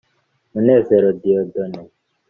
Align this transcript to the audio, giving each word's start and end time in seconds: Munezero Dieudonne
Munezero 0.51 1.09
Dieudonne 1.21 1.81